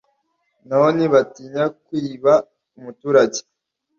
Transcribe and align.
naho 0.67 0.87
ntibatinya 0.95 1.65
kwiba 1.83 2.33
umuturage 2.77 3.41